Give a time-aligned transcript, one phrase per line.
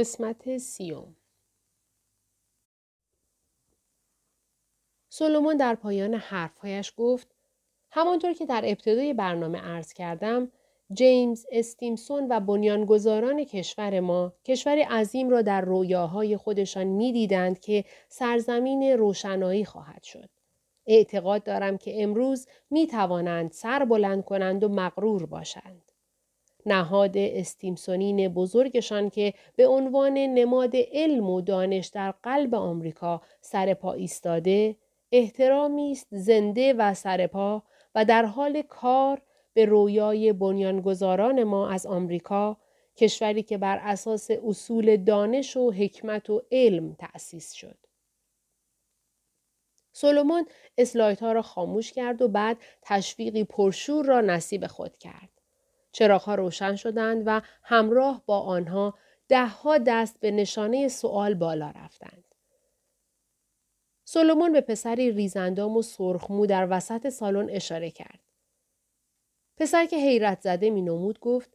[0.00, 1.16] قسمت سیوم
[5.08, 7.28] سولومون در پایان حرفهایش گفت
[7.90, 10.52] همانطور که در ابتدای برنامه عرض کردم
[10.92, 18.82] جیمز استیمسون و بنیانگذاران کشور ما کشوری عظیم را در رویاهای خودشان می‌دیدند که سرزمین
[18.82, 20.30] روشنایی خواهد شد.
[20.86, 25.89] اعتقاد دارم که امروز می توانند سر بلند کنند و مغرور باشند.
[26.66, 34.76] نهاد استیمسونین بزرگشان که به عنوان نماد علم و دانش در قلب آمریکا سرپا ایستاده
[35.12, 37.62] احترامی است زنده و سرپا
[37.94, 39.22] و در حال کار
[39.54, 42.56] به رویای بنیانگذاران ما از آمریکا
[42.96, 47.78] کشوری که بر اساس اصول دانش و حکمت و علم تأسیس شد.
[49.92, 50.46] سولومون
[50.78, 55.39] اسلایت را خاموش کرد و بعد تشویقی پرشور را نصیب خود کرد.
[55.92, 58.94] چراغها روشن شدند و همراه با آنها
[59.28, 62.24] دهها دست به نشانه سوال بالا رفتند.
[64.04, 68.20] سولومون به پسری ریزندام و سرخمو در وسط سالن اشاره کرد.
[69.56, 71.50] پسر که حیرت زده می نمود گفت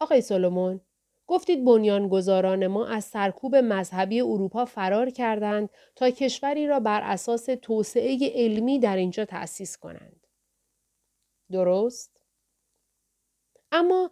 [0.00, 0.80] آقای سولومون
[1.26, 8.32] گفتید بنیانگذاران ما از سرکوب مذهبی اروپا فرار کردند تا کشوری را بر اساس توسعه
[8.34, 10.26] علمی در اینجا تأسیس کنند.
[11.52, 12.17] درست؟
[13.72, 14.10] اما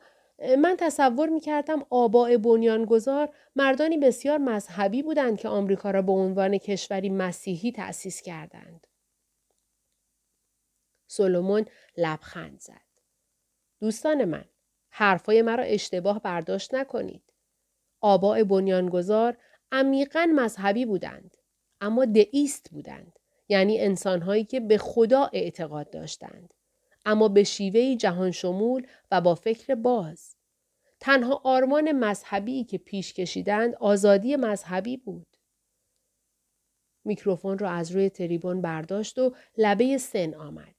[0.58, 6.58] من تصور می کردم آباء بنیانگذار مردانی بسیار مذهبی بودند که آمریکا را به عنوان
[6.58, 8.86] کشوری مسیحی تأسیس کردند.
[11.06, 12.86] سولومون لبخند زد.
[13.80, 14.44] دوستان من،
[14.88, 17.32] حرفای مرا اشتباه برداشت نکنید.
[18.00, 19.36] آباء بنیانگذار
[19.72, 21.36] عمیقا مذهبی بودند.
[21.80, 23.18] اما دئیست بودند.
[23.48, 26.54] یعنی انسانهایی که به خدا اعتقاد داشتند.
[27.06, 30.36] اما به شیوهی جهان شمول و با فکر باز.
[31.00, 35.26] تنها آرمان مذهبی که پیش کشیدند آزادی مذهبی بود.
[37.04, 40.74] میکروفون را از روی تریبون برداشت و لبه سن آمد.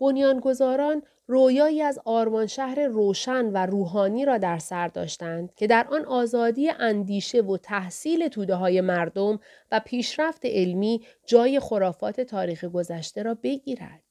[0.00, 6.04] بنیانگذاران رویایی از آرمان شهر روشن و روحانی را در سر داشتند که در آن
[6.04, 9.40] آزادی اندیشه و تحصیل توده های مردم
[9.72, 14.07] و پیشرفت علمی جای خرافات تاریخ گذشته را بگیرد.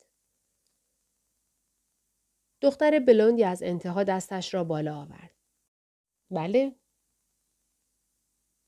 [2.61, 5.35] دختر بلوندی از انتها دستش را بالا آورد.
[6.31, 6.75] بله.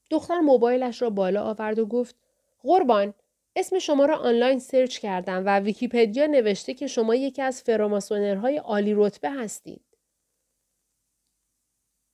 [0.09, 2.15] دختر موبایلش را بالا آورد و گفت
[2.59, 3.13] قربان
[3.55, 8.93] اسم شما را آنلاین سرچ کردم و ویکیپدیا نوشته که شما یکی از فراماسونرهای عالی
[8.93, 9.85] رتبه هستید.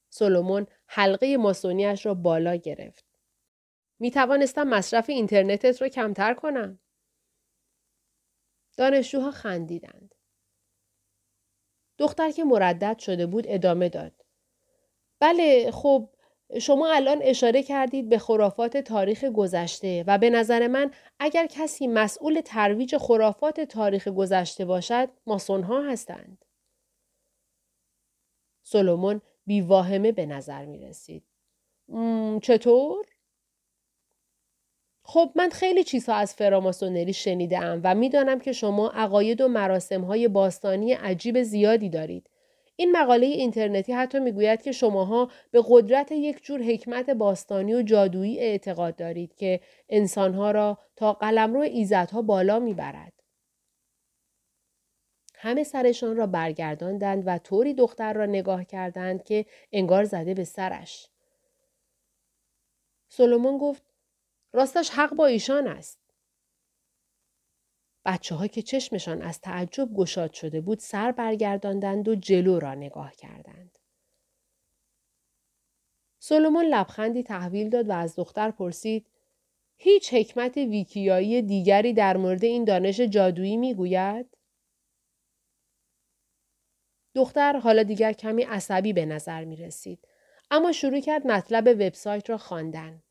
[0.10, 3.06] سولومون حلقه ماسونیش را بالا گرفت.
[4.00, 6.80] می توانستم مصرف اینترنتت را کمتر کنم.
[8.78, 10.15] دانشجوها خندیدند.
[11.98, 14.26] دختر که مردد شده بود ادامه داد.
[15.20, 16.10] بله خب
[16.62, 22.42] شما الان اشاره کردید به خرافات تاریخ گذشته و به نظر من اگر کسی مسئول
[22.42, 26.46] ترویج خرافات تاریخ گذشته باشد ماسون ها هستند.
[28.64, 31.24] سولومون بیواهمه به نظر می رسید.
[32.42, 33.06] چطور؟
[35.08, 40.28] خب من خیلی چیزها از فراماسونری شنیدم و می‌دانم که شما عقاید و مراسم های
[40.28, 42.30] باستانی عجیب زیادی دارید.
[42.76, 48.40] این مقاله اینترنتی حتی می‌گوید که شماها به قدرت یک جور حکمت باستانی و جادویی
[48.40, 53.14] اعتقاد دارید که انسانها را تا قلمرو ایزدها بالا می‌برد.
[55.36, 61.10] همه سرشان را برگرداندند و طوری دختر را نگاه کردند که انگار زده به سرش.
[63.10, 63.95] سولومون گفت
[64.56, 66.00] راستش حق با ایشان است.
[68.06, 73.16] بچه ها که چشمشان از تعجب گشاد شده بود سر برگرداندند و جلو را نگاه
[73.16, 73.80] کردند.
[76.20, 79.08] سولومون لبخندی تحویل داد و از دختر پرسید
[79.78, 84.38] هیچ حکمت ویکیایی دیگری در مورد این دانش جادویی می‌گوید؟
[87.16, 90.08] دختر حالا دیگر کمی عصبی به نظر می رسید.
[90.52, 93.04] اما شروع کرد مطلب وبسایت را خواندن.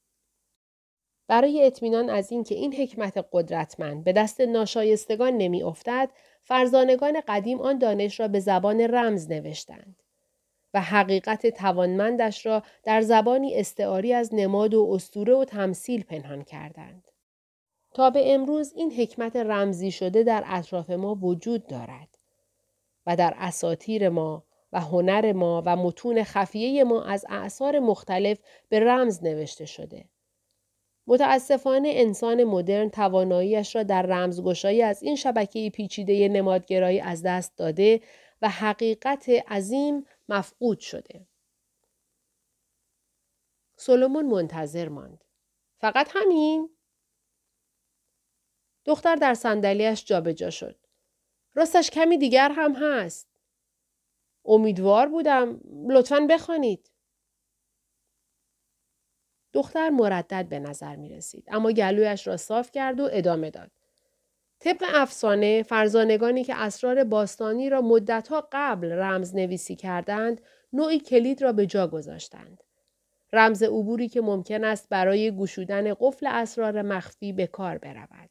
[1.28, 6.10] برای اطمینان از اینکه این حکمت قدرتمند به دست ناشایستگان نمیافتد
[6.42, 10.02] فرزانگان قدیم آن دانش را به زبان رمز نوشتند
[10.74, 17.08] و حقیقت توانمندش را در زبانی استعاری از نماد و استوره و تمثیل پنهان کردند.
[17.94, 22.18] تا به امروز این حکمت رمزی شده در اطراف ما وجود دارد
[23.06, 28.38] و در اساتیر ما و هنر ما و متون خفیه ما از اعثار مختلف
[28.68, 30.04] به رمز نوشته شده.
[31.06, 38.00] متاسفانه انسان مدرن تواناییش را در رمزگشایی از این شبکه پیچیده نمادگرایی از دست داده
[38.42, 41.26] و حقیقت عظیم مفقود شده.
[43.76, 45.24] سولومون منتظر ماند.
[45.80, 46.70] فقط همین؟
[48.84, 50.76] دختر در صندلیاش جابجا شد.
[51.54, 53.28] راستش کمی دیگر هم هست.
[54.44, 55.60] امیدوار بودم.
[55.88, 56.90] لطفا بخوانید.
[59.54, 61.44] دختر مردد به نظر می رسید.
[61.48, 63.70] اما گلویش را صاف کرد و ادامه داد.
[64.60, 70.40] طبق افسانه فرزانگانی که اسرار باستانی را مدتها قبل رمز نویسی کردند
[70.72, 72.62] نوعی کلید را به جا گذاشتند.
[73.32, 78.30] رمز عبوری که ممکن است برای گشودن قفل اسرار مخفی به کار برود.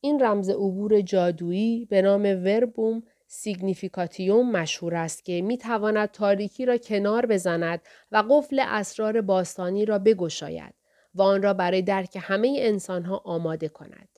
[0.00, 6.76] این رمز عبور جادویی به نام Verbum Significatium مشهور است که می تواند تاریکی را
[6.78, 7.82] کنار بزند
[8.12, 10.74] و قفل اسرار باستانی را بگشاید
[11.14, 14.08] و آن را برای درک همه انسانها آماده کند.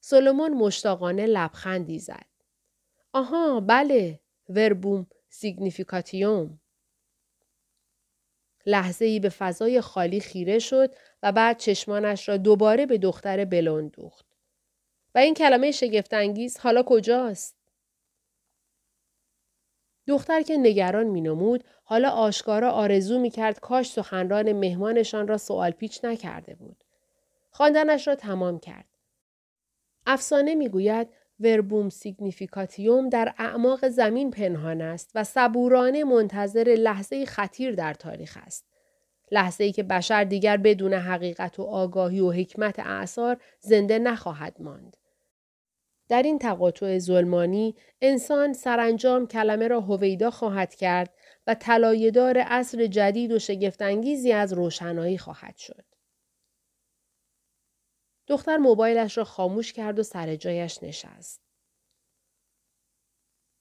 [0.00, 2.26] سولومون مشتاقانه لبخندی زد.
[3.12, 6.60] آها بله Verbum Significatium
[8.66, 13.88] لحظه ای به فضای خالی خیره شد و بعد چشمانش را دوباره به دختر بلوند
[13.88, 14.27] دوخت.
[15.18, 17.56] این کلمه شگفتانگیز حالا کجاست؟
[20.06, 25.70] دختر که نگران می نمود حالا آشکارا آرزو می کرد کاش سخنران مهمانشان را سوال
[25.70, 26.84] پیچ نکرده بود.
[27.50, 28.84] خواندنش را تمام کرد.
[30.06, 31.08] افسانه می‌گوید
[31.40, 38.64] Verbum Significatium در اعماق زمین پنهان است و صبورانه منتظر لحظه خطیر در تاریخ است.
[39.30, 44.96] لحظه ای که بشر دیگر بدون حقیقت و آگاهی و حکمت اعثار زنده نخواهد ماند.
[46.08, 51.14] در این تقاطع ظلمانی انسان سرانجام کلمه را هویدا خواهد کرد
[51.46, 55.84] و طلایهدار عصر جدید و شگفتانگیزی از روشنایی خواهد شد.
[58.26, 61.40] دختر موبایلش را خاموش کرد و سر جایش نشست.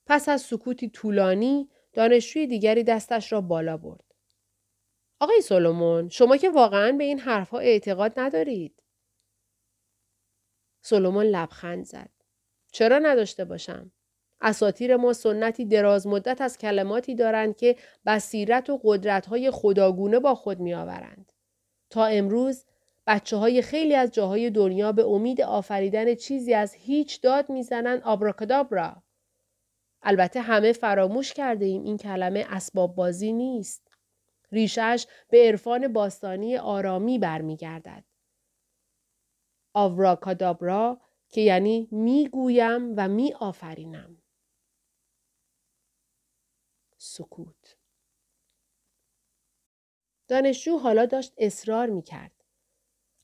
[0.05, 4.03] پس از سکوتی طولانی دانشجوی دیگری دستش را بالا برد.
[5.19, 8.83] آقای سولومون شما که واقعا به این حرفها اعتقاد ندارید.
[10.81, 12.16] سولومون لبخند زد.
[12.71, 13.91] چرا نداشته باشم؟
[14.41, 17.75] اساتیر ما سنتی دراز مدت از کلماتی دارند که
[18.05, 21.31] بصیرت و قدرت‌های خداگونه با خود میآورند.
[21.89, 22.65] تا امروز
[23.07, 29.03] بچه های خیلی از جاهای دنیا به امید آفریدن چیزی از هیچ داد می‌زنند آبراکادابرا.
[30.03, 33.87] البته همه فراموش کرده ایم این کلمه اسباب بازی نیست.
[34.51, 38.03] ریشش به عرفان باستانی آرامی برمیگردد.
[39.73, 44.17] آوراکادابرا که یعنی می‌گویم و می آفرینم.
[46.97, 47.77] سکوت.
[50.27, 52.31] دانشجو حالا داشت اصرار می کرد.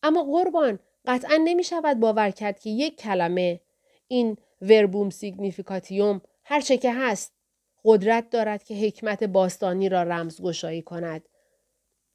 [0.04, 3.62] اما قربان قطعا نمی شود باور کرد که یک کلمه
[4.08, 7.34] این وربوم سیگنیفیکاتیوم هر چه که هست
[7.86, 11.30] قدرت دارد که حکمت باستانی را رمزگشایی کند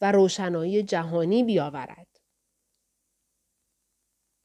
[0.00, 2.17] و روشنایی جهانی بیاورد.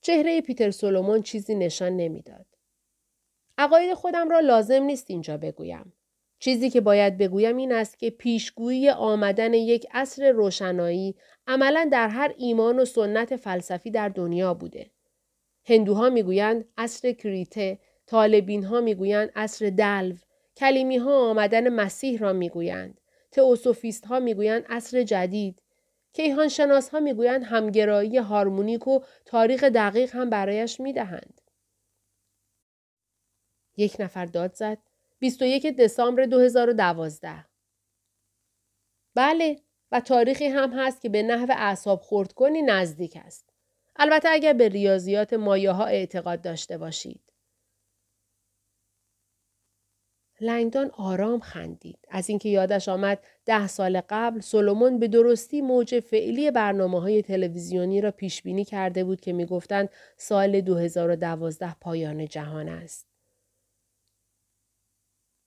[0.05, 2.45] چهره پیتر سولومون چیزی نشان نمی‌داد.
[3.57, 5.93] عقاید خودم را لازم نیست اینجا بگویم.
[6.39, 11.15] چیزی که باید بگویم این است که پیشگویی آمدن یک عصر روشنایی
[11.47, 14.91] عملا در هر ایمان و سنت فلسفی در دنیا بوده.
[15.65, 20.15] هندوها می‌گویند عصر کریته، طالبین ها می‌گویند عصر دلو،
[20.57, 23.01] کلیمی ها آمدن مسیح را می‌گویند،
[23.31, 25.61] تئوسوفیست ها می‌گویند عصر جدید،
[26.13, 31.41] کیهان شناس ها می‌گویند همگرایی هارمونیک و تاریخ دقیق هم برایش می‌دهند.
[33.77, 34.77] یک نفر داد زد
[35.19, 37.45] 21 دسامبر 2012
[39.15, 43.49] بله و تاریخی هم هست که به نحو اعصاب خورد کنی نزدیک است.
[43.95, 47.32] البته اگر به ریاضیات مایه ها اعتقاد داشته باشید.
[50.43, 56.51] لنگدان آرام خندید از اینکه یادش آمد ده سال قبل سولومون به درستی موج فعلی
[56.51, 63.07] برنامه های تلویزیونی را پیش بینی کرده بود که می‌گفتند سال 2012 پایان جهان است.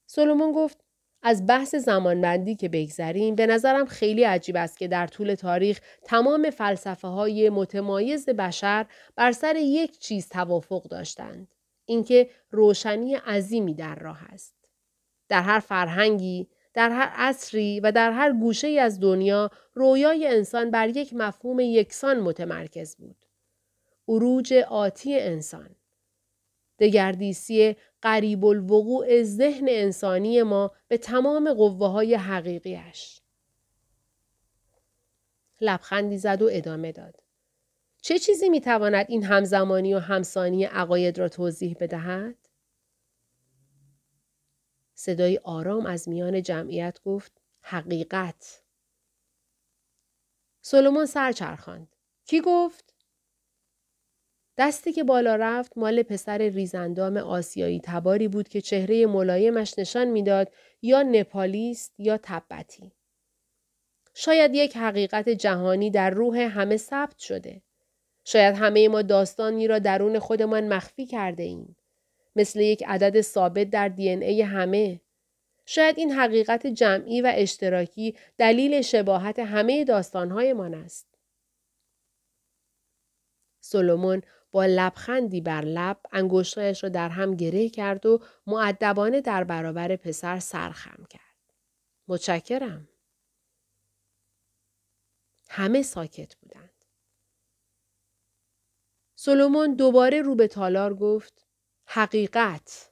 [0.07, 0.87] سولومون گفت
[1.23, 6.51] از بحث زمانبندی که بگذریم به نظرم خیلی عجیب است که در طول تاریخ تمام
[6.51, 8.87] فلسفه های متمایز بشر
[9.17, 11.55] بر سر یک چیز توافق داشتند.
[11.85, 14.66] اینکه روشنی عظیمی در راه است.
[15.29, 20.89] در هر فرهنگی، در هر عصری و در هر گوشه از دنیا رویای انسان بر
[20.89, 23.17] یک مفهوم یکسان متمرکز بود.
[24.09, 25.77] عروج آتی انسان.
[26.79, 33.21] دگردیسی قریب الوقوع ذهن انسانی ما به تمام قوه های حقیقیش.
[35.61, 37.23] لبخندی زد و ادامه داد.
[38.03, 42.46] چه چیزی می تواند این همزمانی و همسانی عقاید را توضیح بدهد؟
[44.99, 48.63] صدای آرام از میان جمعیت گفت حقیقت.
[50.61, 51.97] سلمان سر چرخاند.
[52.27, 52.95] کی گفت؟
[54.59, 60.53] دستی که بالا رفت مال پسر ریزندام آسیایی تباری بود که چهره ملایمش نشان می‌داد
[60.83, 62.93] یا نپالیست یا تبتی.
[64.15, 67.63] شاید یک حقیقت جهانی در روح همه ثبت شده.
[68.25, 71.77] شاید همه ما داستانی را درون خودمان مخفی کرده ایم.
[72.37, 75.01] مثل یک عدد ثابت در دی ای همه.
[75.67, 81.07] شاید این حقیقت جمعی و اشتراکی دلیل شباهت همه داستانهایمان است.
[83.61, 89.97] سلومون با لبخندی بر لب انگشتهایش را در هم گره کرد و معدبانه در برابر
[89.97, 91.21] پسر سرخم کرد.
[92.09, 92.89] متشکرم.
[95.49, 96.71] همه ساکت بودند.
[99.15, 101.46] سلومون دوباره رو به تالار گفت
[101.87, 102.91] حقیقت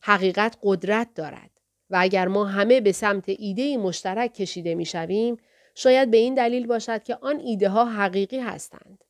[0.00, 1.50] حقیقت قدرت دارد
[1.90, 5.36] و اگر ما همه به سمت ایده مشترک کشیده می شویم
[5.74, 9.04] شاید به این دلیل باشد که آن ایده ها حقیقی هستند.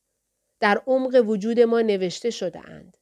[0.59, 2.97] در عمق وجود ما نوشته شده اند.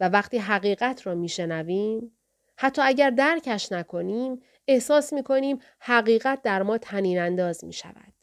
[0.00, 2.16] و وقتی حقیقت را میشنویم
[2.56, 8.14] حتی اگر درکش نکنیم احساس می کنیم حقیقت در ما تنین انداز می شود.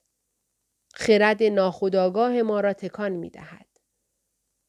[0.93, 3.67] خرد ناخداگاه ما را تکان می دهد.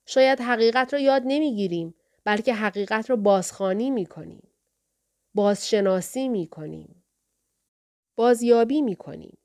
[0.07, 4.49] شاید حقیقت را یاد نمی‌گیریم بلکه حقیقت را بازخانی می کنیم.
[5.35, 7.05] بازشناسی می کنیم.
[8.17, 9.39] بازیابی می کنیم.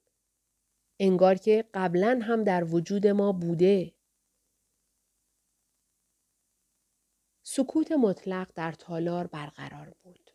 [0.99, 3.93] انگار که قبلا هم در وجود ما بوده.
[7.43, 10.31] سکوت مطلق در تالار برقرار بود.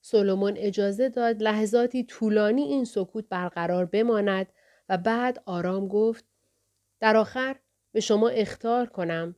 [0.00, 4.52] سولومون اجازه داد لحظاتی طولانی این سکوت برقرار بماند
[4.88, 6.24] و بعد آرام گفت
[7.00, 7.60] در آخر
[7.92, 9.36] به شما اختار کنم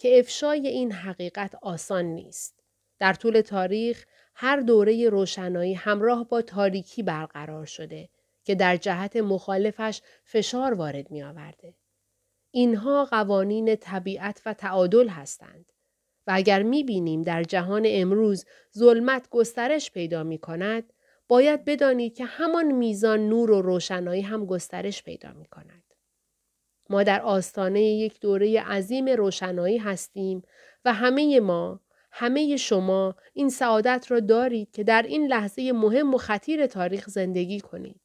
[0.00, 2.62] که افشای این حقیقت آسان نیست.
[2.98, 8.08] در طول تاریخ هر دوره روشنایی همراه با تاریکی برقرار شده
[8.44, 11.74] که در جهت مخالفش فشار وارد می آورده.
[12.50, 15.72] اینها قوانین طبیعت و تعادل هستند.
[16.26, 18.44] و اگر می بینیم در جهان امروز
[18.78, 20.92] ظلمت گسترش پیدا می کند،
[21.28, 25.89] باید بدانید که همان میزان نور و روشنایی هم گسترش پیدا می کند.
[26.90, 30.42] ما در آستانه یک دوره عظیم روشنایی هستیم
[30.84, 31.80] و همه ما،
[32.12, 37.60] همه شما این سعادت را دارید که در این لحظه مهم و خطیر تاریخ زندگی
[37.60, 38.00] کنید.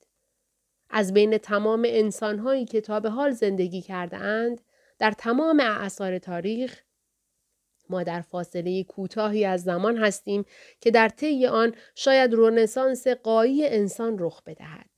[0.90, 4.62] از بین تمام انسانهایی که تا به حال زندگی کرده اند،
[5.00, 6.82] در تمام اعثار تاریخ
[7.90, 10.46] ما در فاصله کوتاهی از زمان هستیم
[10.82, 14.90] که در طی آن شاید رونسانس قایی انسان رخ بدهد.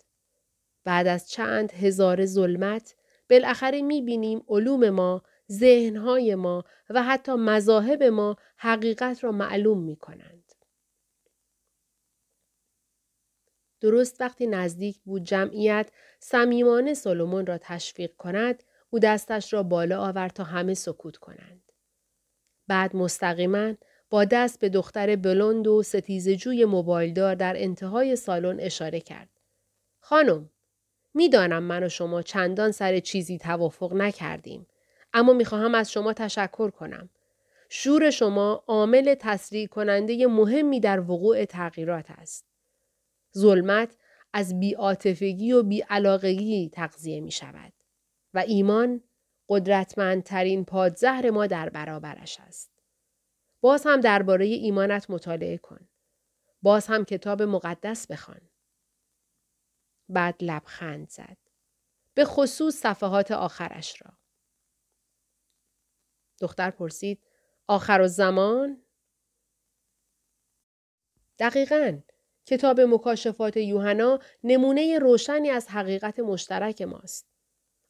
[0.83, 2.95] بعد از چند هزار ظلمت
[3.29, 9.95] بالاخره می بینیم علوم ما، ذهنهای ما و حتی مذاهب ما حقیقت را معلوم می
[9.95, 10.43] کنند.
[13.81, 20.33] درست وقتی نزدیک بود جمعیت صمیمانه سلومون را تشویق کند او دستش را بالا آورد
[20.33, 21.71] تا همه سکوت کنند.
[22.67, 23.73] بعد مستقیما
[24.09, 29.29] با دست به دختر بلند و ستیزجوی موبایلدار در انتهای سالن اشاره کرد.
[29.99, 30.49] خانم،
[31.17, 34.67] می‌دانم من و شما چندان سر چیزی توافق نکردیم.
[35.13, 37.09] اما می‌خواهم از شما تشکر کنم.
[37.69, 42.45] شور شما عامل تسریع کننده مهمی در وقوع تغییرات است.
[43.37, 43.95] ظلمت
[44.33, 47.73] از بیعاطفگی و بیعلاقگی تغذیه می شود
[48.33, 49.01] و ایمان
[49.49, 52.71] قدرتمندترین پادزهر ما در برابرش است.
[53.61, 55.87] باز هم درباره ایمانت مطالعه کن.
[56.61, 58.41] باز هم کتاب مقدس بخوان.
[60.09, 61.37] بعد لبخند زد.
[62.13, 64.17] به خصوص صفحات آخرش را.
[66.39, 67.23] دختر پرسید
[67.67, 68.81] آخر و زمان؟
[71.39, 71.99] دقیقا
[72.45, 77.27] کتاب مکاشفات یوحنا نمونه روشنی از حقیقت مشترک ماست.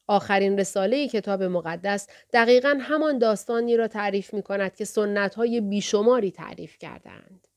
[0.06, 6.30] آخرین رساله کتاب مقدس دقیقا همان داستانی را تعریف می کند که سنت های بیشماری
[6.30, 7.47] تعریف کردند.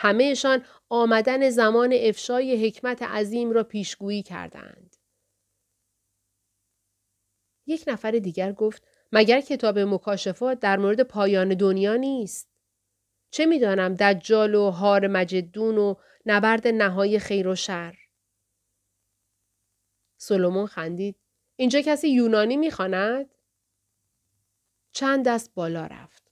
[0.00, 4.96] همهشان آمدن زمان افشای حکمت عظیم را پیشگویی کردند.
[7.66, 12.48] یک نفر دیگر گفت مگر کتاب مکاشفات در مورد پایان دنیا نیست؟
[13.30, 15.94] چه می‌دانم دجال و هار مجدون و
[16.26, 17.98] نبرد نهایی خیر و شر؟
[20.16, 21.16] سلومون خندید.
[21.56, 23.34] اینجا کسی یونانی می‌خواند؟
[24.92, 26.27] چند دست بالا رفت.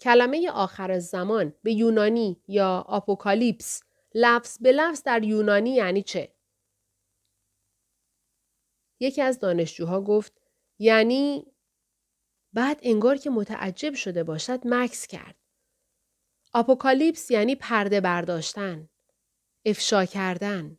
[0.00, 3.82] کلمه آخر زمان به یونانی یا آپوکالیپس
[4.14, 6.34] لفظ به لفظ در یونانی یعنی چه؟
[9.00, 10.40] یکی از دانشجوها گفت
[10.78, 11.46] یعنی
[12.52, 15.36] بعد انگار که متعجب شده باشد مکث کرد.
[16.52, 18.88] Apocalypse یعنی پرده برداشتن.
[19.64, 20.78] افشا کردن.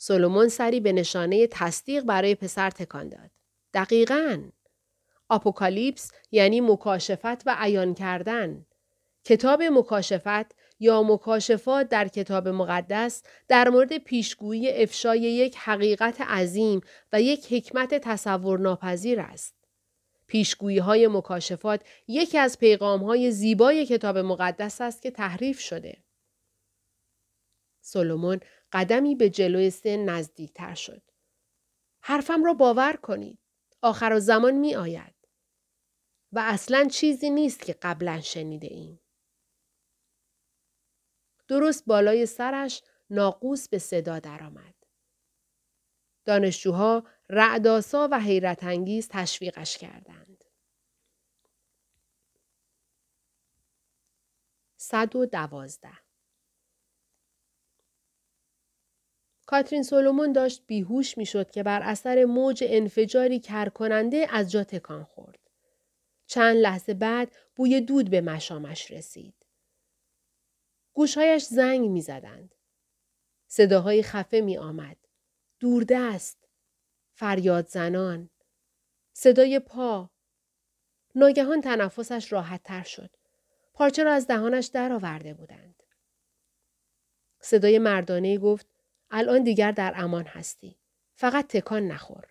[0.00, 3.30] سولومون سری به نشانه تصدیق برای پسر تکان داد.
[3.74, 4.50] دقیقاً.
[5.28, 8.66] Apocalypse یعنی مکاشفت و عیان کردن.
[9.24, 16.80] کتاب مکاشفت یا مکاشفات در کتاب مقدس در مورد پیشگویی افشای یک حقیقت عظیم
[17.12, 19.54] و یک حکمت تصور ناپذیر است.
[20.26, 25.96] پیشگویی های مکاشفات یکی از پیغام های زیبای کتاب مقدس است که تحریف شده.
[27.80, 28.40] سولومون
[28.72, 31.02] قدمی به جلوی سن نزدیکتر شد.
[32.00, 33.38] حرفم را باور کنید.
[33.82, 35.17] آخر و زمان می آید.
[36.32, 39.00] و اصلا چیزی نیست که قبلا شنیده ایم.
[41.48, 44.74] درست بالای سرش ناقوس به صدا درآمد.
[46.24, 50.44] دانشجوها رعداسا و حیرت انگیز تشویقش کردند.
[54.76, 55.98] صد و دوازده
[59.46, 65.37] کاترین سولومون داشت بیهوش می‌شد که بر اثر موج انفجاری کرکننده از جا تکان خورد.
[66.28, 69.34] چند لحظه بعد بوی دود به مشامش رسید.
[70.92, 72.54] گوشهایش زنگ می زدند.
[73.46, 74.96] صداهای خفه می آمد.
[75.60, 76.48] دوردست.
[77.14, 78.30] فریاد زنان.
[79.12, 80.10] صدای پا.
[81.14, 83.10] ناگهان تنفسش راحت تر شد.
[83.72, 85.82] پارچه را از دهانش درآورده بودند.
[87.40, 88.66] صدای مردانه گفت
[89.10, 90.78] الان دیگر در امان هستی.
[91.14, 92.24] فقط تکان نخور.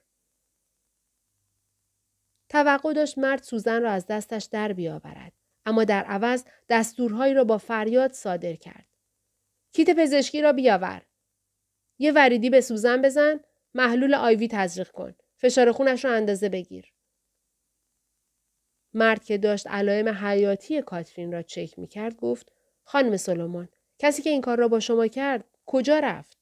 [2.49, 5.33] توقع داشت مرد سوزن را از دستش در بیاورد.
[5.65, 8.85] اما در عوض دستورهایی را با فریاد صادر کرد.
[9.71, 11.01] کیت پزشکی را بیاور.
[11.99, 13.39] یه وریدی به سوزن بزن،
[13.73, 15.15] محلول آیوی تزریق کن.
[15.37, 16.93] فشار خونش را اندازه بگیر.
[18.93, 22.51] مرد که داشت علائم حیاتی کاترین را چک می کرد گفت
[22.83, 26.37] خانم سلمان کسی که این کار را با شما کرد کجا رفت؟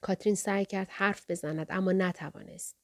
[0.00, 2.77] کاترین سعی کرد حرف بزند اما نتوانست.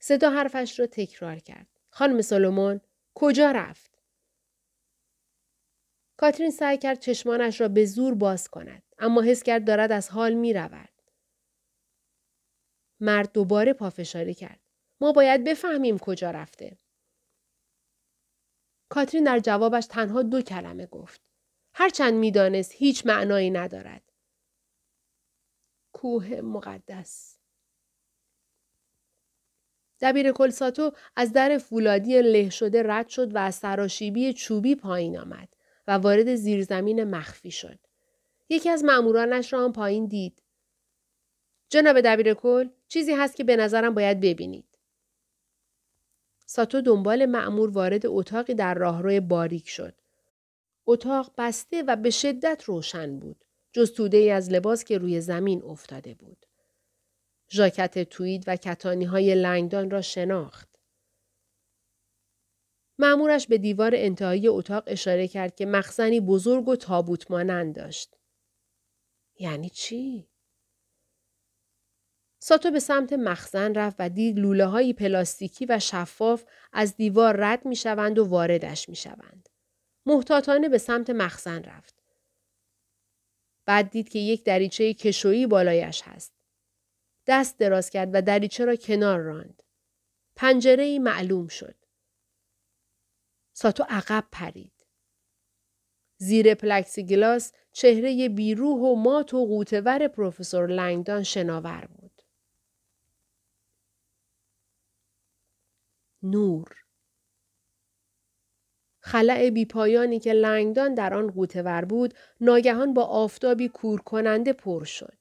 [0.00, 1.66] صدا حرفش را تکرار کرد.
[1.90, 2.80] خانم سولومون
[3.14, 3.90] کجا رفت؟
[6.16, 10.34] کاترین سعی کرد چشمانش را به زور باز کند اما حس کرد دارد از حال
[10.34, 10.88] می رود.
[13.00, 14.60] مرد دوباره پافشاری کرد.
[15.00, 16.78] ما باید بفهمیم کجا رفته.
[18.88, 21.20] کاترین در جوابش تنها دو کلمه گفت.
[21.74, 24.12] هرچند می‌دانست هیچ معنایی ندارد.
[25.92, 27.39] کوه مقدس.
[30.00, 35.48] دبیر کلساتو از در فولادی له شده رد شد و از سراشیبی چوبی پایین آمد
[35.86, 37.78] و وارد زیرزمین مخفی شد.
[38.48, 40.42] یکی از مأمورانش را آن پایین دید.
[41.68, 44.64] جناب دبیر کل چیزی هست که به نظرم باید ببینید.
[46.46, 49.94] ساتو دنبال مأمور وارد اتاقی در راهروی باریک شد.
[50.86, 53.44] اتاق بسته و به شدت روشن بود.
[53.72, 56.46] جز توده ای از لباس که روی زمین افتاده بود.
[57.52, 60.70] ژاکت توید و کتانی های لنگدان را شناخت.
[62.98, 68.16] معمورش به دیوار انتهایی اتاق اشاره کرد که مخزنی بزرگ و تابوت مانند داشت.
[69.38, 70.30] یعنی چی؟
[72.42, 77.66] ساتو به سمت مخزن رفت و دید لوله های پلاستیکی و شفاف از دیوار رد
[77.66, 79.48] می شوند و واردش می شوند.
[80.06, 81.94] محتاطانه به سمت مخزن رفت.
[83.66, 86.39] بعد دید که یک دریچه کشویی بالایش هست.
[87.30, 89.62] دست دراز کرد و دریچه را کنار راند.
[90.36, 91.74] پنجره ای معلوم شد.
[93.52, 94.86] ساتو عقب پرید.
[96.16, 102.22] زیر Plexiglas چهره بیروح و مات و غوطه‌ور پروفسور لنگدان شناور بود.
[106.22, 106.76] نور
[109.00, 115.19] خلع بیپایانی که لنگدان در آن قوتور بود ناگهان با آفتابی کور کننده پر شد.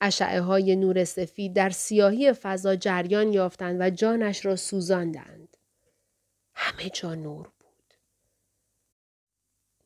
[0.00, 5.56] اشعه های نور سفید در سیاهی فضا جریان یافتند و جانش را سوزاندند.
[6.54, 7.94] همه جا نور بود.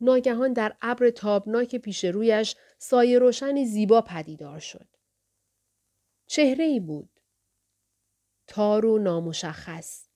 [0.00, 4.88] ناگهان در ابر تابناک پیش رویش سایه روشنی زیبا پدیدار شد.
[6.26, 7.20] چهره ای بود.
[8.46, 10.08] تار و نامشخص.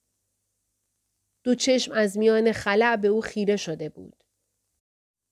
[1.43, 4.23] دو چشم از میان خلع به او خیره شده بود.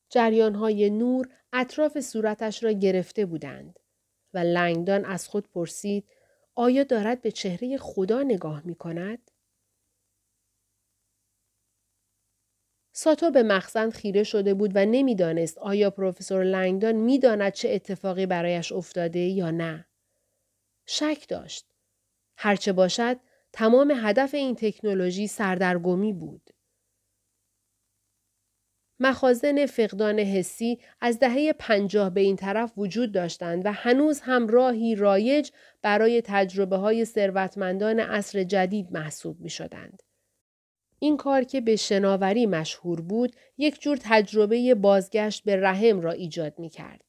[0.09, 3.79] جریان های نور اطراف صورتش را گرفته بودند.
[4.35, 6.05] و لنگدان از خود پرسید
[6.55, 9.31] آیا دارد به چهره خدا نگاه می کند؟
[12.93, 18.71] ساتو به مخزن خیره شده بود و نمی‌دانست آیا پروفسور لنگدان می‌داند چه اتفاقی برایش
[18.71, 19.85] افتاده یا نه.
[20.85, 21.65] شک داشت.
[22.37, 23.17] هرچه باشد
[23.53, 26.54] تمام هدف این تکنولوژی سردرگمی بود.
[28.99, 34.95] مخازن فقدان حسی از دهه پنجاه به این طرف وجود داشتند و هنوز هم راهی
[34.95, 40.03] رایج برای تجربه های ثروتمندان عصر جدید محسوب می شدند.
[40.99, 46.59] این کار که به شناوری مشهور بود یک جور تجربه بازگشت به رحم را ایجاد
[46.59, 47.01] می کرد.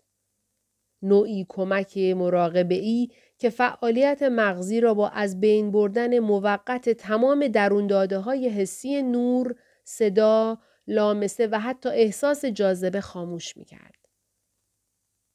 [1.03, 8.19] نوعی کمک مراقبه ای که فعالیت مغزی را با از بین بردن موقت تمام درونداده
[8.19, 14.09] های حسی نور، صدا، لامسه و حتی احساس جاذبه خاموش می کرد.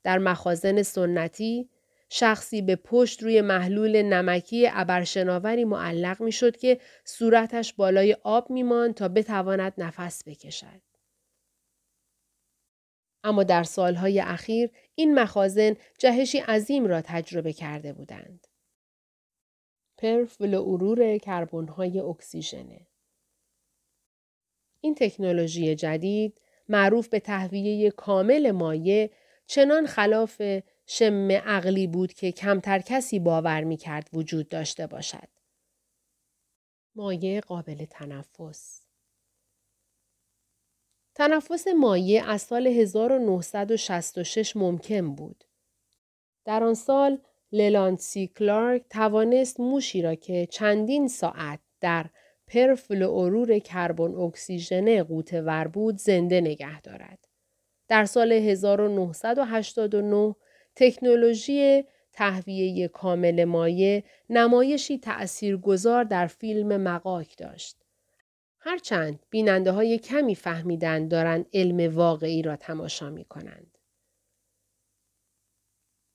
[0.04, 1.70] در مخازن سنتی
[2.10, 8.64] شخصی به پشت روی محلول نمکی ابرشناوری معلق می شد که صورتش بالای آب می
[8.64, 10.82] ماند تا بتواند نفس بکشد.
[13.24, 18.48] اما در سالهای اخیر این مخازن جهشی عظیم را تجربه کرده بودند.
[19.98, 22.88] پرفلورور کربنهای اکسیژنه
[24.82, 29.12] این تکنولوژی جدید معروف به تهویه کامل مایع
[29.48, 30.42] چنان خلاف
[30.86, 35.28] شم عقلی بود که کمتر کسی باور می کرد وجود داشته باشد.
[36.96, 38.82] مایع قابل تنفس
[41.16, 45.44] تنفس مایع از سال 1966 ممکن بود.
[46.46, 52.10] در آن سال للانسی کلارک توانست موشی را که چندین ساعت در
[52.52, 57.28] پرفلورور کربن اکسیژن قوطه بود زنده نگه دارد.
[57.88, 60.36] در سال 1989
[60.76, 61.84] تکنولوژی
[62.14, 67.78] تهویه کامل مایع نمایشی تأثیرگذار در فیلم مقاک داشت.
[68.60, 73.71] هرچند بیننده های کمی فهمیدند دارند علم واقعی را تماشا می کنند.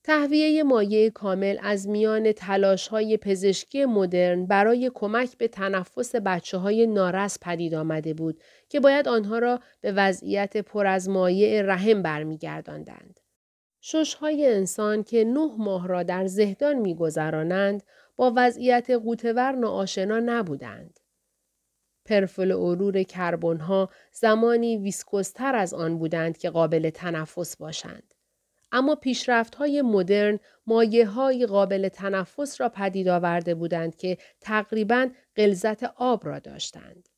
[0.07, 6.87] تهویه مایع کامل از میان تلاش های پزشکی مدرن برای کمک به تنفس بچه های
[6.87, 13.19] نارس پدید آمده بود که باید آنها را به وضعیت پر از مایع رحم برمیگرداندند.
[14.19, 17.83] های انسان که نه ماه را در زهدان میگذرانند
[18.15, 20.99] با وضعیت قوتور ناآشنا نبودند.
[22.05, 28.13] پرفل کربن کربنها زمانی ویسکوستر از آن بودند که قابل تنفس باشند.
[28.71, 35.83] اما پیشرفت های مدرن مایه های قابل تنفس را پدید آورده بودند که تقریبا غلظت
[35.83, 37.09] آب را داشتند.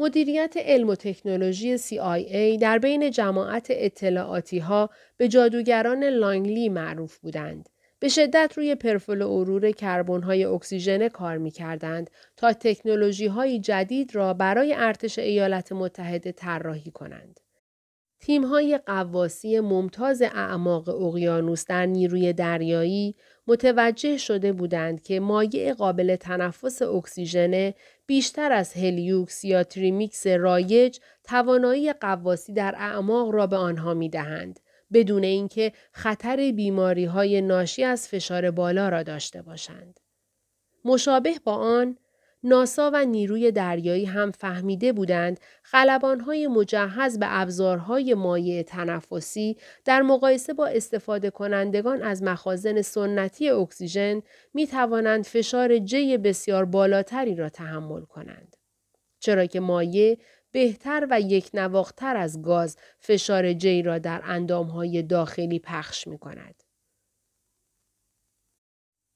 [0.00, 7.68] مدیریت علم و تکنولوژی CIA در بین جماعت اطلاعاتی ها به جادوگران لانگلی معروف بودند.
[8.00, 14.74] به شدت روی perfluorocarbon های اکسیژن کار می کردند تا تکنولوژی های جدید را برای
[14.76, 17.40] ارتش ایالات متحده طراحی کنند.
[18.20, 26.16] تیم های غواصی ممتاز اعماق اقیانوس در نیروی دریایی متوجه شده بودند که مایع قابل
[26.16, 27.72] تنفس اکسیژن
[28.06, 34.60] بیشتر از heliox یا trimix رایج توانایی قواسی در اعماق را به آنها می دهند
[34.92, 40.00] بدون اینکه خطر بیماری های ناشی از فشار بالا را داشته باشند.
[40.84, 41.96] مشابه با آن
[42.42, 50.54] ناسا و نیروی دریایی هم فهمیده بودند خلبانهای مجهز به ابزارهای مایع تنفسی در مقایسه
[50.54, 54.22] با استفاده کنندگان از مخازن سنتی اکسیژن
[54.54, 58.56] می توانند فشار جی بسیار بالاتری را تحمل کنند.
[59.20, 60.18] چرا که مایع
[60.52, 66.67] بهتر و یک نواختر از گاز فشار جی را در اندامهای داخلی پخش می کند.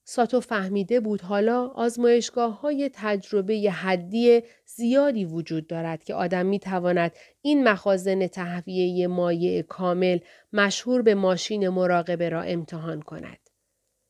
[0.04, 7.12] ساتو فهمیده بود حالا آزمایشگاه های تجربه حدی زیادی وجود دارد که آدم می تواند
[7.42, 10.18] این مخازن تهویه مایع کامل
[10.52, 13.38] مشهور به ماشین مراقبه را امتحان کند.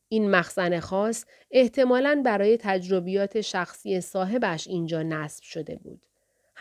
[0.07, 6.05] این مخزن خاص احتمالاً برای تجربیات شخصی صاحبش اینجا نصب شده بود.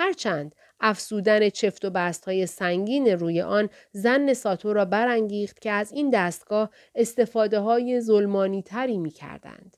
[0.03, 5.93] هرچند افسودن چفت و بست های سنگین روی آن زن ساتو را برانگیخت که از
[5.93, 9.77] این دستگاه استفاده های ظلمانی تری می کردند.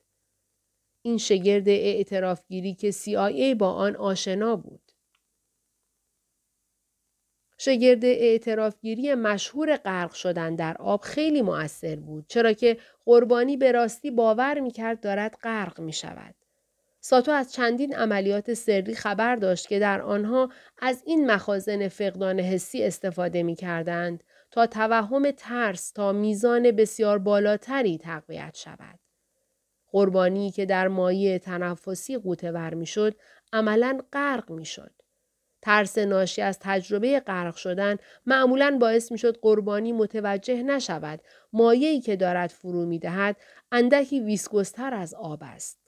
[1.03, 4.93] این شگرد اعترافگیری که CIA با آن آشنا بود.
[7.59, 14.11] شگرد اعترافگیری مشهور غرق شدن در آب خیلی مؤثر بود چرا که قربانی به راستی
[14.11, 16.44] باور می کرد دارد غرق می شود.
[17.07, 22.85] ساتو از چندین عملیات سری خبر داشت که در آنها از این مخازن فقدان حسی
[22.85, 28.99] استفاده می کردند تا توهم ترس تا میزان بسیار بالاتری تقویت شود.
[29.89, 33.15] قربانی که در مایع تنفسی قوطه ور می شد
[33.53, 34.93] عملا غرق می شد.
[35.63, 41.21] ترس ناشی از تجربه غرق شدن معمولا باعث می شد قربانی متوجه نشود
[41.53, 43.37] مایعی که دارد فرو می دهد
[43.73, 45.84] اندکی ویسکوستر از آب است.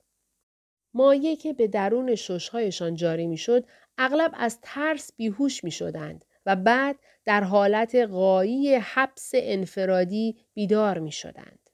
[0.96, 3.64] مایه که به درون ششهایشان جاری می‌شد
[3.98, 11.12] اغلب از ترس بیهوش می شدند و بعد در حالت غایی حبس انفرادی بیدار می
[11.12, 11.70] شدند.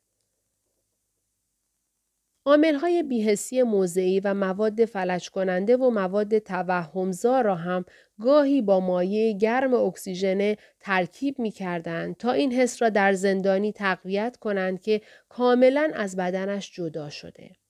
[2.81, 7.85] های بیهسی موضعی و مواد فلج کننده و مواد توهمزا را هم
[8.21, 14.37] گاهی با مایع گرم اکسیژن ترکیب می کردند تا این حس را در زندانی تقویت
[14.37, 17.62] کنند که کاملا از بدنش جدا شده.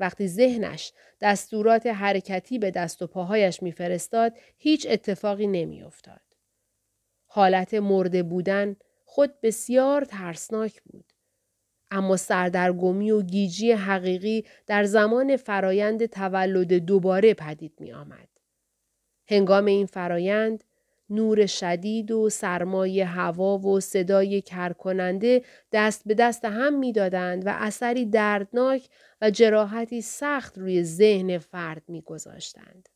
[0.00, 6.20] وقتی ذهنش دستورات حرکتی به دست و پاهایش میفرستاد هیچ اتفاقی نمیافتاد.
[7.26, 11.12] حالت مرده بودن خود بسیار ترسناک بود.
[11.90, 18.28] اما سردرگمی و گیجی حقیقی در زمان فرایند تولد دوباره پدید می آمد.
[19.28, 20.64] هنگام این فرایند
[21.10, 25.42] نور شدید و سرمایه هوا و صدای کرکننده
[25.72, 28.88] دست به دست هم می‌دادند و اثری دردناک
[29.20, 32.88] و جراحتی سخت روی ذهن فرد میگذاشتند.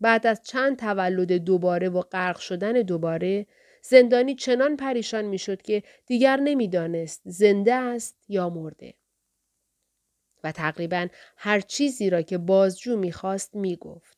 [0.00, 3.46] بعد از چند تولد دوباره و غرق شدن دوباره
[3.82, 8.94] زندانی چنان پریشان می‌شد که دیگر نمی‌دانست زنده است یا مرده.
[10.44, 14.17] و تقریبا هر چیزی را که بازجو می‌خواست می‌گفت.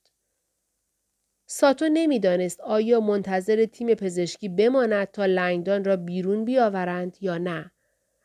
[1.53, 7.73] ساتو نمی‌دانست آیا منتظر تیم پزشکی بماند تا لنگدان را بیرون بیاورند یا نه.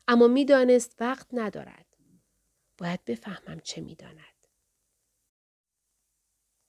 [0.08, 1.86] اما می‌دانست وقت ندارد.
[2.78, 4.48] باید بفهمم چه می‌داند.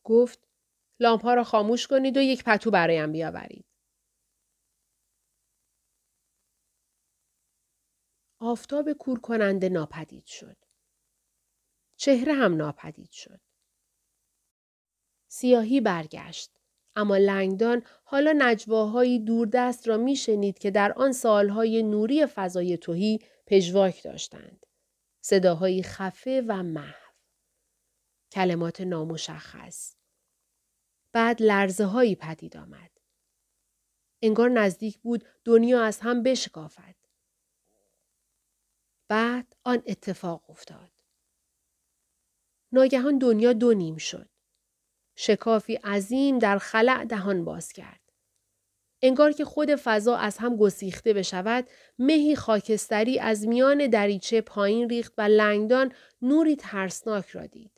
[0.05, 0.39] گفت
[1.01, 3.65] لامپ ها را خاموش کنید و یک پتو برایم بیاورید.
[8.39, 10.57] آفتاب کور کننده ناپدید شد.
[11.97, 13.46] چهره هم ناپدید شد.
[15.37, 16.51] سیاهی برگشت.
[16.97, 24.03] اما لنگدان حالا نجواهایی دوردست را میشنید که در آن سالهای نوری فضای توهی پژواک
[24.03, 24.67] داشتند.
[25.21, 27.13] صداهایی خفه و محو.
[28.33, 29.95] کلمات نامشخص.
[31.13, 32.91] بعد لرزه هایی پدید آمد.
[34.23, 36.95] انگار نزدیک بود دنیا از هم بشکافد.
[39.09, 40.91] بعد آن اتفاق افتاد.
[42.73, 44.36] ناگهان دنیا دو نیم شد.
[45.17, 48.01] شکافی عظیم در خلع دهان باز کرد.
[49.03, 55.13] انگار که خود فضا از هم گسیخته بشود مهی خاکستری از میان دریچه پایین ریخت
[55.19, 57.71] و لنگدان نوری ترسناک را دید.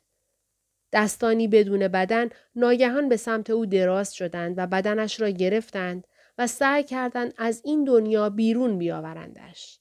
[0.93, 6.07] دستانی بدون بدن ناگهان به سمت او دراز شدند و بدنش را گرفتند
[6.39, 9.81] و سعی کردند از این دنیا بیرون بیاورندش.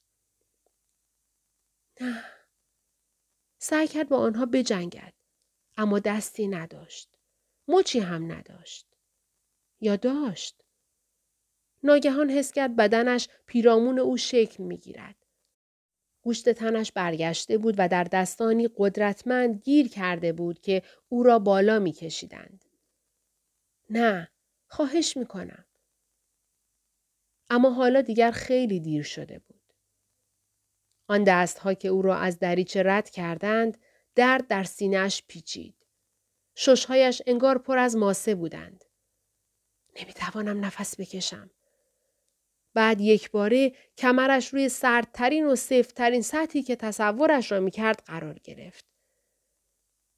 [2.00, 2.24] نه.
[3.58, 5.12] سعی کرد با آنها بجنگد.
[5.76, 7.17] اما دستی نداشت.
[7.68, 8.86] مچی هم نداشت.
[9.80, 10.64] یا داشت.
[11.82, 15.26] ناگهان حس کرد بدنش پیرامون او شکل می گیرد.
[16.22, 21.78] گوشت تنش برگشته بود و در دستانی قدرتمند گیر کرده بود که او را بالا
[21.78, 22.64] می کشیدند.
[23.90, 24.30] نه،
[24.66, 25.64] خواهش می کنم.
[27.50, 29.72] اما حالا دیگر خیلی دیر شده بود.
[31.08, 33.78] آن دستها که او را از دریچه رد کردند
[34.14, 35.77] درد در سینهش پیچید.
[36.60, 38.84] ششهایش انگار پر از ماسه بودند.
[40.00, 41.50] نمی‌توانم نفس بکشم.
[42.74, 48.86] بعد یک باره کمرش روی سردترین و سفتترین سطحی که تصورش را می‌کرد قرار گرفت.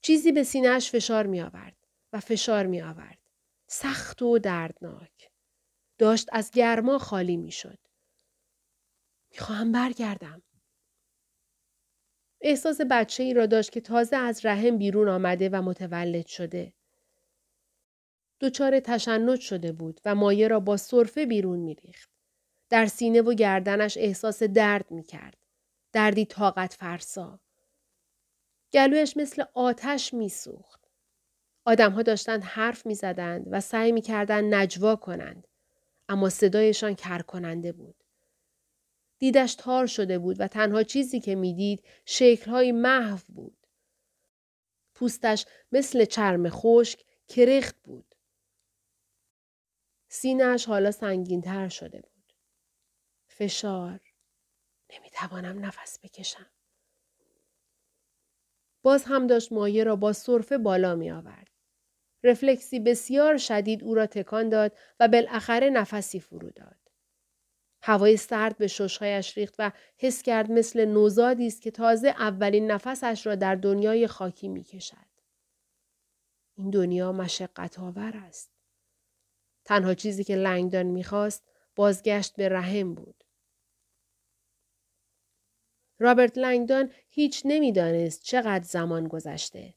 [0.02, 1.76] چیزی به سینهش فشار می آورد
[2.12, 3.18] و فشار می آورد.
[3.66, 5.30] سخت و دردناک.
[5.98, 7.78] داشت از گرما خالی می شد.
[9.30, 10.42] می خواهم برگردم.
[12.40, 16.72] احساس بچه ای را داشت که تازه از رحم بیرون آمده و متولد شده.
[18.40, 22.10] دچار تشنج شده بود و مایه را با صرفه بیرون میریخت.
[22.70, 25.36] در سینه و گردنش احساس درد می کرد.
[25.92, 27.40] دردی طاقت فرسا.
[28.72, 30.80] گلویش مثل آتش می سوخت.
[31.64, 35.46] آدمها داشتند حرف می زدند و سعی می کردند نجوا کنند.
[36.08, 37.99] اما صدایشان کر کننده بود.
[39.20, 43.66] دیدش تار شده بود و تنها چیزی که می‌دید شکلهای محو بود.
[44.94, 48.14] پوستش مثل چرم خشک کرخت بود.
[50.08, 52.32] سینهش حالا سنگینتر شده بود.
[53.28, 54.00] فشار.
[54.90, 56.50] نمی‌توانم نفس بکشم.
[58.82, 61.50] باز هم داشت مایه را با صرفه بالا می آورد.
[62.24, 66.79] رفلکسی بسیار شدید او را تکان داد و بالاخره نفسی فرو داد.
[67.82, 73.26] هوای سرد به ششهایش ریخت و حس کرد مثل نوزادی است که تازه اولین نفسش
[73.26, 75.10] را در دنیای خاکی می کشد.
[76.56, 78.50] این دنیا مشقت آور است.
[79.64, 81.44] تنها چیزی که لنگدان می‌خواست
[81.76, 83.24] بازگشت به رحم بود.
[85.98, 89.74] رابرت لنگدان هیچ نمی‌دانست چقدر زمان گذشته.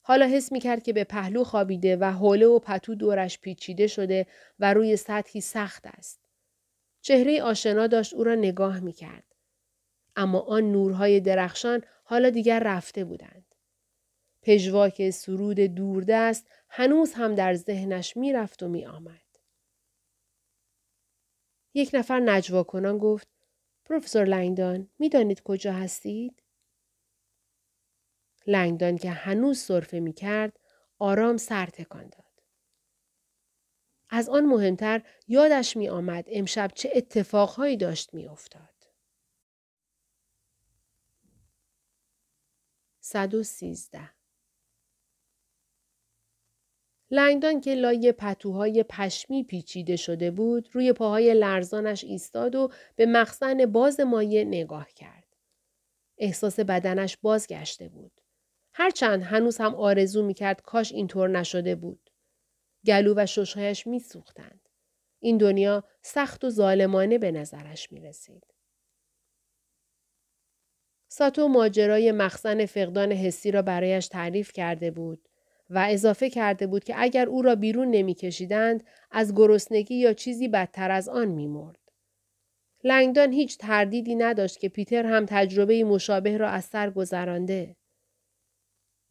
[0.00, 4.26] حالا حس می کرد که به پهلو خوابیده و حوله و پتو دورش پیچیده شده
[4.58, 6.23] و روی سطحی سخت است.
[7.04, 9.34] چهره آشنا داشت او را نگاه می کرد.
[10.16, 13.54] اما آن نورهای درخشان حالا دیگر رفته بودند.
[14.42, 19.20] پژواک سرود دوردست هنوز هم در ذهنش می‌رفت و می آمد.
[21.74, 23.28] یک نفر نجوا کنان گفت
[23.84, 26.42] پروفسور لنگدان می‌دانید کجا هستید؟
[28.46, 30.60] لنگدان که هنوز صرفه می کرد
[30.98, 32.23] آرام سر تکان داد.
[34.16, 38.74] از آن مهمتر یادش می آمد امشب چه اتفاقهایی داشت می افتاد.
[43.00, 44.10] 113
[47.10, 53.66] لنگدان که لای پتوهای پشمی پیچیده شده بود روی پاهای لرزانش ایستاد و به مخزن
[53.66, 55.36] باز مایه نگاه کرد.
[56.18, 58.20] احساس بدنش بازگشته بود.
[58.72, 62.03] هرچند هنوز هم آرزو می‌کرد کاش اینطور نشده بود.
[62.86, 64.68] گلو و ششهایش میسوختند.
[65.20, 68.46] این دنیا سخت و ظالمانه به نظرش می رسید.
[71.08, 75.28] ساتو ماجرای مخزن فقدان حسی را برایش تعریف کرده بود
[75.70, 80.90] و اضافه کرده بود که اگر او را بیرون نمیکشیدند از گرسنگی یا چیزی بدتر
[80.90, 81.78] از آن میمرد.
[82.84, 87.76] لنگدان هیچ تردیدی نداشت که پیتر هم تجربه مشابه را از سر گذرانده.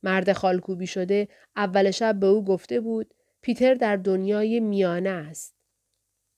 [0.03, 5.56] مرد خالکوبی شده اول شب به او گفته بود پیتر در دنیای میانه است.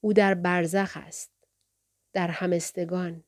[0.02, 1.32] او در برزخ است.
[2.14, 3.24] در همستگان.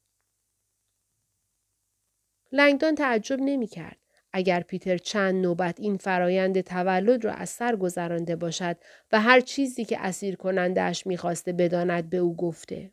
[2.52, 3.98] لنگدان تعجب نمی کرد.
[4.34, 8.78] اگر پیتر چند نوبت این فرایند تولد را از سر گذرانده باشد
[9.12, 12.92] و هر چیزی که اسیر کنندش می‌خواسته بداند به او گفته.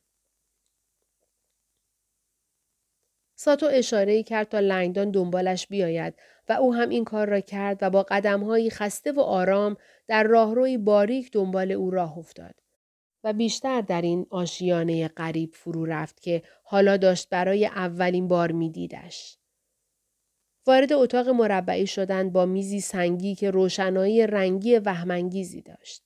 [3.35, 6.15] ساتو اشاره کرد تا لنگدان دنبالش بیاید
[6.49, 9.77] و او هم این کار را کرد و با قدمهایی خسته و آرام
[10.09, 12.55] در راهروی باریک دنبال او راه افتاد.
[13.25, 19.39] و بیشتر در این آشیانه غریب فرو رفت که حالا داشت برای اولین بار میدیدش.
[20.67, 26.03] وارد اتاق مربعی شدند با میزی سنگی که روشنایی رنگی وهمانگیزی داشت.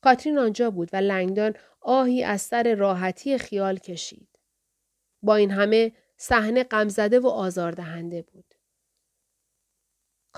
[0.00, 4.28] کاترین آنجا بود و لنگدان آهی از سر راحتی خیال کشید.
[5.22, 8.47] با این همه صحنه غمزده و آزاردهنده بود.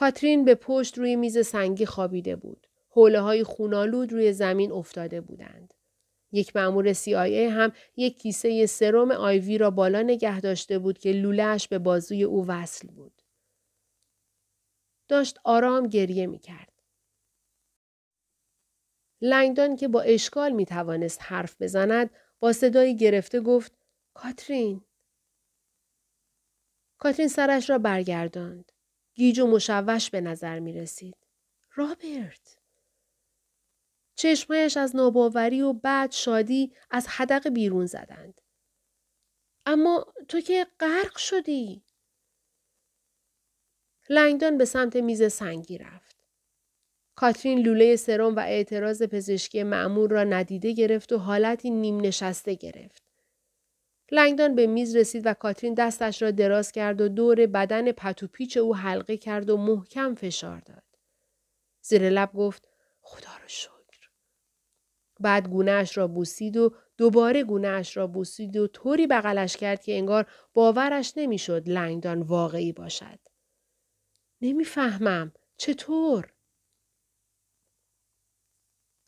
[0.01, 2.67] کاترین به پشت روی میز سنگی خوابیده بود.
[2.91, 5.75] حوله های خونالود روی زمین افتاده بودند.
[6.33, 11.69] یک مأمور CIA هم یک کیسه سرم آیوی را بالا نگه داشته بود که لولهش
[11.69, 13.23] به بازوی او وصل بود.
[15.09, 16.83] داشت آرام گریه می کرد.
[19.21, 23.73] لنگدان که با اشکال می توانست حرف بزند با صدایی گرفته گفت
[24.15, 24.83] کاترین.
[26.99, 28.73] کاترین سرش را برگرداند.
[29.15, 31.17] گیج و مشوش به نظر می رسید.
[31.75, 32.59] رابرت.
[34.15, 38.41] چشمهایش از ناباوری و بعد شادی از حدق بیرون زدند.
[39.67, 41.83] اما تو که غرق شدی.
[44.09, 46.25] لنگدان به سمت میز سنگی رفت.
[47.15, 53.10] کاترین لوله سرم و اعتراض پزشکی معمول را ندیده گرفت و حالتی نیم نشسته گرفت.
[54.11, 58.77] لنگدان به میز رسید و کاترین دستش را دراز کرد و دور بدن پتوپیچ او
[58.77, 60.85] حلقه کرد و محکم فشار داد.
[61.83, 62.69] زیر لب گفت
[63.01, 63.81] خدا رو شد.
[65.21, 70.31] بعد گونهش را بوسید و دوباره گونهش را بوسید و طوری بغلش کرد که انگار
[70.55, 73.19] باورش نمی‌شد لنگدان واقعی باشد.
[74.41, 75.33] نمی‌فهمم.
[75.57, 76.33] چطور؟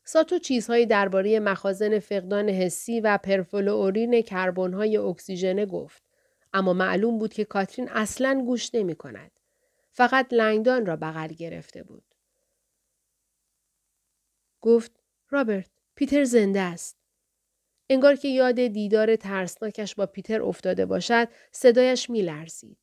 [0.03, 6.03] ساتو چیزهایی درباره مخازن فقدان حسی و پرفلورین کربنهای اکسیژنه گفت.
[6.53, 9.31] اما معلوم بود که کاترین اصلا گوش نمی کند.
[9.91, 12.03] فقط لنگدان را بغل گرفته بود.
[14.61, 14.91] گفت
[15.29, 16.97] رابرت پیتر زنده است.
[17.89, 22.77] انگار که یاد دیدار ترسناکش با پیتر افتاده باشد صدایش میلرزید.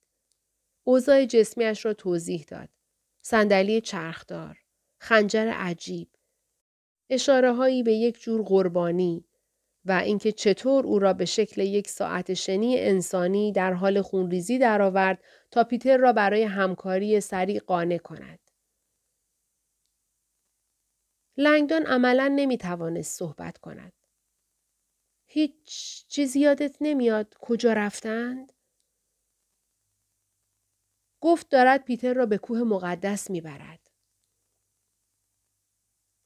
[0.84, 2.68] اوضاع جسمیش را توضیح داد.
[3.22, 4.59] صندلی چرخدار.
[4.99, 6.09] خنجر عجیب.
[7.11, 9.24] اشاره هایی به یک جور قربانی
[9.84, 15.24] و اینکه چطور او را به شکل یک ساعت شنی انسانی در حال خونریزی درآورد
[15.50, 18.38] تا پیتر را برای همکاری سریع قانع کند.
[21.36, 23.92] لنگدان عملا نمی توانست صحبت کند.
[25.26, 25.54] هیچ
[26.08, 28.52] چیزی یادت نمیاد کجا رفتند؟
[31.20, 33.80] گفت دارد پیتر را به کوه مقدس می‌برد.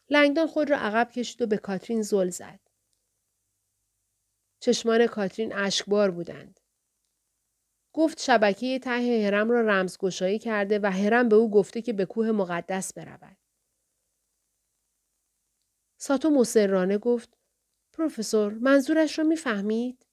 [0.08, 2.60] لنگدان خود را عقب کشید و به کاترین زل زد.
[4.60, 6.60] چشمان کاترین اشکبار بودند.
[7.92, 8.90] گفت شبکه ته
[9.26, 13.36] هرم را رمزگشایی کرده و هرم به او گفته که به کوه مقدس برود.
[15.96, 17.38] ساتو مسررانه گفت
[17.92, 20.06] پروفسور منظورش را می‌فهمید؟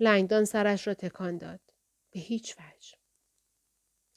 [0.00, 1.60] لنگدان سرش را تکان داد.
[2.10, 2.98] به هیچ وجه.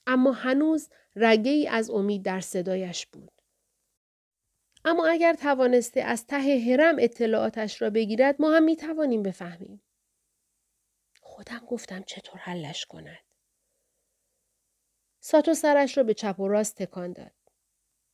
[0.08, 3.33] اما هنوز رگه ای از امید در صدایش بود.
[4.86, 9.82] اما اگر توانسته از ته هرم اطلاعاتش را بگیرد ما هم می توانیم بفهمیم.
[11.22, 13.24] خودم گفتم چطور حلش کند.
[15.20, 17.32] ساتو سرش را به چپ و راست تکان داد.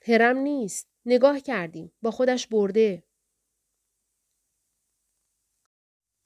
[0.07, 0.87] هرم نیست.
[1.05, 1.91] نگاه کردیم.
[2.01, 3.03] با خودش برده.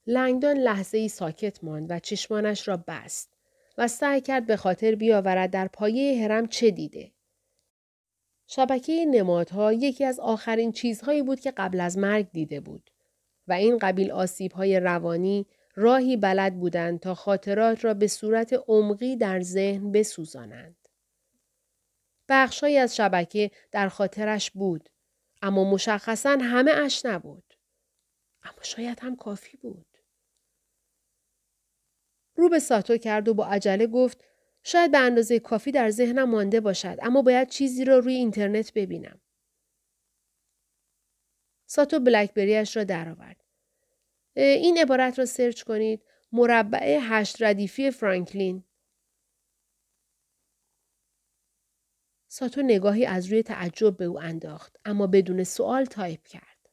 [0.06, 3.36] لنگدان لحظه ای ساکت ماند و چشمانش را بست
[3.78, 7.12] و سعی کرد به خاطر بیاورد در پایه هرم چه دیده.
[8.46, 12.90] شبکه نمادها یکی از آخرین چیزهایی بود که قبل از مرگ دیده بود
[13.48, 19.40] و این قبیل آسیبهای روانی راهی بلد بودند تا خاطرات را به صورت عمقی در
[19.40, 20.88] ذهن بسوزانند.
[22.28, 24.88] بخشهایی از شبکه در خاطرش بود
[25.42, 27.54] اما مشخصا همه اش نبود.
[28.42, 29.86] اما شاید هم کافی بود.
[32.36, 34.24] رو به ساتو کرد و با عجله گفت
[34.64, 39.20] شاید به اندازه کافی در ذهنم مانده باشد اما باید چیزی را روی اینترنت ببینم.
[41.66, 43.44] ساتو BlackBerry ش را درآورد.
[44.36, 46.02] این عبارت را search کنید.
[46.32, 48.64] مربع هشت ردیفی فرانکلین.
[52.28, 56.68] ساتو نگاهی از روی تعجب به او انداخت اما بدون سوال تایپ کرد.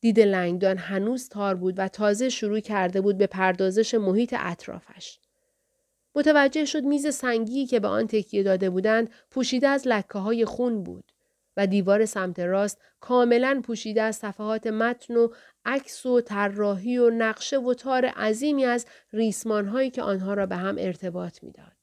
[0.00, 5.18] دید لنگدان هنوز تار بود و تازه شروع کرده بود به پردازش محیط اطرافش.
[6.14, 10.82] متوجه شد میز سنگی که به آن تکیه داده بودند پوشیده از لکه های خون
[10.82, 11.12] بود
[11.56, 15.28] و دیوار سمت راست کاملا پوشیده از صفحات متن و
[15.64, 20.56] عکس و طراحی و نقشه و تار عظیمی از ریسمان هایی که آنها را به
[20.56, 21.80] هم ارتباط می‌داد.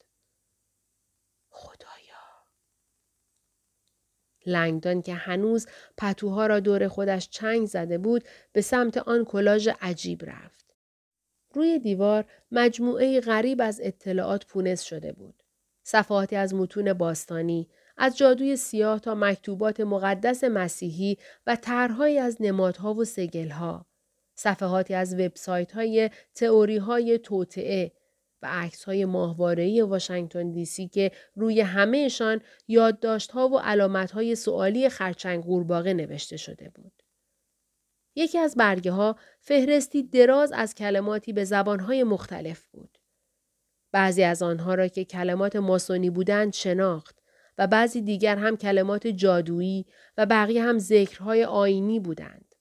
[4.47, 5.67] لنگدان که هنوز
[5.97, 8.23] پتوها را دور خودش چنگ زده بود
[8.53, 10.66] به سمت آن کلاژ عجیب رفت.
[11.57, 15.43] روی دیوار مجموعه غریب از اطلاعات پونس شده بود.
[15.83, 22.93] صفحاتی از متون باستانی، از جادوی سیاه تا مکتوبات مقدس مسیحی و طرحهایی از نمادها
[22.93, 23.85] و سگلها.
[24.35, 27.91] صفحاتی از وبسایت های تئوری های توطعه
[28.41, 35.43] و عکس های ماهواره‌ای واشنگتن دی سی که روی همهشان یادداشت‌ها و علامت‌های سوالی خرچنگ
[35.43, 36.96] قورباغه نوشته شده بود.
[38.17, 42.97] یکی از برگه ها فهرستی دراز از کلماتی به زبانهای مختلف بود.
[43.91, 47.19] بعضی از آنها را که کلمات ماسونی بودند شناخت
[47.57, 49.85] و بعضی دیگر هم کلمات جادویی
[50.17, 52.55] و بقیه هم ذکرهای آینی بودند.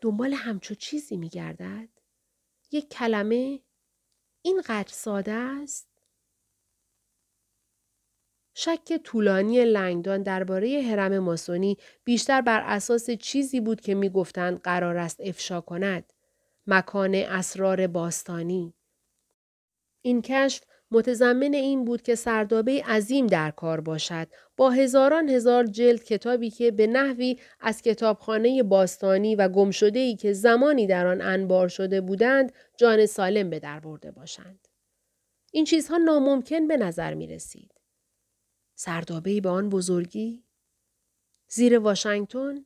[0.00, 1.88] دنبال همچو چیزی می گردد؟
[2.72, 3.60] یک کلمه
[4.42, 5.93] اینقدر ساده است؟
[8.54, 15.20] شک طولانی لنگدان درباره هرم ماسونی بیشتر بر اساس چیزی بود که می‌گفتند قرار است
[15.20, 16.12] افشا کند.
[16.66, 18.74] مکان اسرار باستانی.
[20.02, 26.04] این کشف متضمن این بود که سردابه عظیم در کار باشد با هزاران هزار جلد
[26.04, 32.00] کتابی که به نحوی از کتابخانه باستانی و گمشده‌ای که زمانی در آن انبار شده
[32.00, 34.68] بودند جان سالم به در برده باشند.
[35.52, 37.73] این چیزها ناممکن به نظر می رسید.
[38.74, 40.44] سردابه به آن بزرگی؟
[41.48, 42.64] زیر واشنگتن؟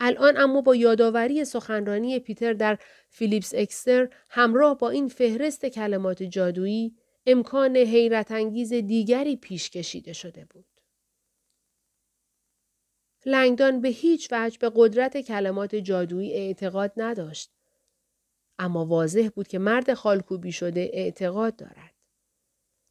[0.00, 2.78] الان اما با یادآوری سخنرانی پیتر در
[3.08, 10.44] فیلیپس اکستر همراه با این فهرست کلمات جادویی امکان حیرت انگیز دیگری پیش کشیده شده
[10.44, 10.66] بود.
[13.26, 17.50] لنگدان به هیچ وجه به قدرت کلمات جادویی اعتقاد نداشت.
[18.58, 21.93] اما واضح بود که مرد خالکوبی شده اعتقاد دارد.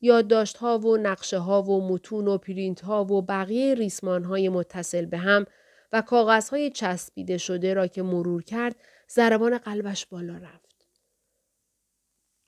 [0.04, 5.06] یادداشت ها و نقشه ها و متون و پرینت ها و بقیه ریسمان های متصل
[5.06, 5.46] به هم
[5.92, 8.76] و کاغذهای چسبیده شده را که مرور کرد
[9.10, 10.86] ضربان قلبش بالا رفت.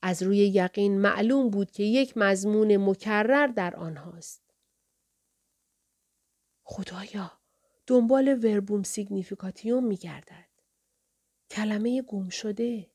[0.01, 4.41] از روی یقین معلوم بود که یک مضمون مکرر در آنهاست.
[6.63, 7.31] خدایا
[7.87, 10.49] دنبال Verbum Significatium می گردد.
[11.51, 12.94] کلمه گم شده.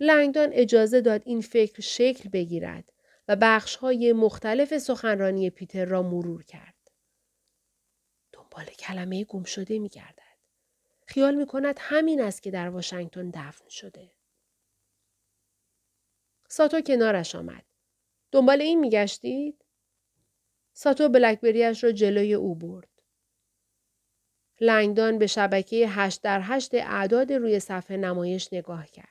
[0.00, 2.92] لنگدان اجازه داد این فکر شکل بگیرد
[3.28, 6.74] و بخش های مختلف سخنرانی پیتر را مرور کرد.
[8.32, 10.20] دنبال کلمه گم شده می گردد.
[11.06, 14.10] خیال می کند همین است که در واشنگتن دفن شده.
[16.48, 17.64] ساتو کنارش آمد.
[18.32, 19.64] دنبال این می گشتید؟
[20.72, 22.88] ساتو بلکبریش را جلوی او برد.
[24.60, 29.09] لنگدان به شبکه هشت در هشت اعداد روی صفحه نمایش نگاه کرد.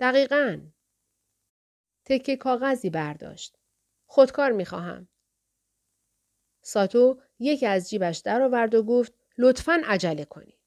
[0.00, 0.60] دقیقاً.
[2.04, 3.56] تکه کاغذی برداشت.
[4.06, 5.08] خودکار می خواهم.
[6.62, 10.59] ساتو یکی از جیبش درآورد و گفت لطفاً عجله کنید.